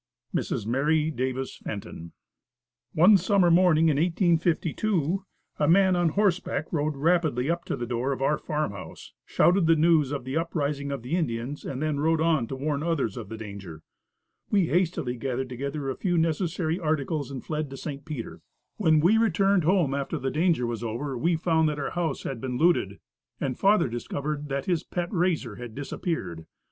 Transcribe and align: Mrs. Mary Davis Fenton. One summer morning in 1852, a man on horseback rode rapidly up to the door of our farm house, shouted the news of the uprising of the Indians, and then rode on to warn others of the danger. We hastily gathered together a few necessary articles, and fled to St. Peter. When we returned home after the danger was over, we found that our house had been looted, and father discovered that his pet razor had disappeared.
Mrs. 0.33 0.65
Mary 0.65 1.11
Davis 1.11 1.57
Fenton. 1.57 2.13
One 2.95 3.17
summer 3.17 3.51
morning 3.51 3.87
in 3.87 3.97
1852, 3.97 5.25
a 5.59 5.67
man 5.67 5.95
on 5.95 6.09
horseback 6.09 6.73
rode 6.73 6.95
rapidly 6.95 7.51
up 7.51 7.65
to 7.65 7.75
the 7.75 7.85
door 7.85 8.11
of 8.11 8.19
our 8.19 8.39
farm 8.39 8.71
house, 8.71 9.13
shouted 9.27 9.67
the 9.67 9.75
news 9.75 10.11
of 10.11 10.23
the 10.23 10.35
uprising 10.35 10.91
of 10.91 11.03
the 11.03 11.15
Indians, 11.15 11.63
and 11.63 11.83
then 11.83 11.99
rode 11.99 12.19
on 12.19 12.47
to 12.47 12.55
warn 12.55 12.81
others 12.81 13.15
of 13.15 13.29
the 13.29 13.37
danger. 13.37 13.83
We 14.49 14.65
hastily 14.69 15.17
gathered 15.17 15.49
together 15.49 15.87
a 15.91 15.95
few 15.95 16.17
necessary 16.17 16.79
articles, 16.79 17.29
and 17.29 17.45
fled 17.45 17.69
to 17.69 17.77
St. 17.77 18.03
Peter. 18.03 18.41
When 18.77 19.01
we 19.01 19.19
returned 19.19 19.65
home 19.65 19.93
after 19.93 20.17
the 20.17 20.31
danger 20.31 20.65
was 20.65 20.83
over, 20.83 21.15
we 21.15 21.35
found 21.35 21.69
that 21.69 21.77
our 21.77 21.91
house 21.91 22.23
had 22.23 22.41
been 22.41 22.57
looted, 22.57 22.97
and 23.39 23.55
father 23.55 23.87
discovered 23.87 24.49
that 24.49 24.65
his 24.65 24.83
pet 24.83 25.13
razor 25.13 25.57
had 25.57 25.75
disappeared. 25.75 26.47